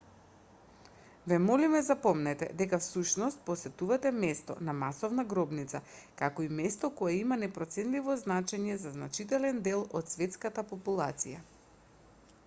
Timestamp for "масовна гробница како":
4.85-6.47